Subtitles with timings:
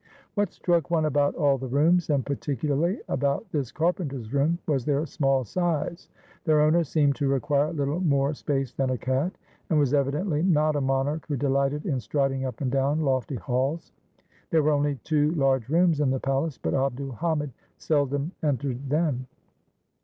[0.33, 5.05] "What struck one about all the rooms, and particularly about this carpenter's room, was their
[5.05, 6.09] small size.
[6.43, 9.37] Their owner seemed to require little more space than a cat,
[9.69, 13.91] and was evidently not a monarch who delighted in striding up and down lofty halls.
[14.49, 18.89] There were only two large rooms in the palace, but Abd ul Hamid seldom entered
[18.89, 19.27] them.